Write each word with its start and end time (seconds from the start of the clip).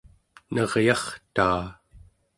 naryartaa 0.53 1.63